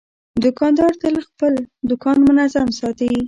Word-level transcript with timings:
دوکاندار 0.43 0.91
تل 1.01 1.15
خپل 1.27 1.53
دوکان 1.89 2.17
منظم 2.29 2.67
ساتي. 2.79 3.11